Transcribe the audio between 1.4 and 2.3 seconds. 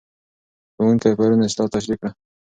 اصلاح تشریح کړه.